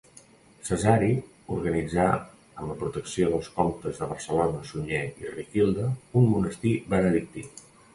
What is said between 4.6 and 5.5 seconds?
Sunyer i